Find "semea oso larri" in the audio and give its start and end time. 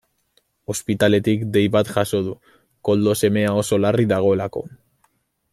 3.23-4.11